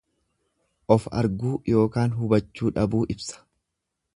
Of 0.95 1.05
arguu 1.19 1.51
ykn 1.73 2.15
hubachuu 2.21 2.73
dhabuu 2.79 3.07
ibsa. 3.17 3.45